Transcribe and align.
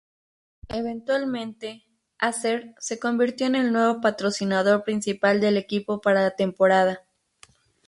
Eventualmente, 0.69 1.85
Acer 2.17 2.73
se 2.79 2.97
convirtió 2.97 3.45
en 3.45 3.53
el 3.53 3.71
nuevo 3.71 4.01
patrocinador 4.01 4.83
principal 4.83 5.39
del 5.39 5.57
equipo 5.57 6.01
para 6.01 6.23
la 6.23 6.31
temporada. 6.31 7.03